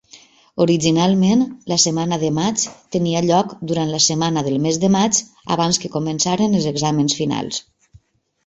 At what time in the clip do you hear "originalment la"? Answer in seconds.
0.63-1.77